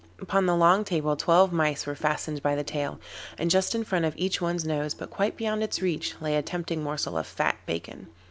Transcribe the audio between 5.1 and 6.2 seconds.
quite beyond its reach,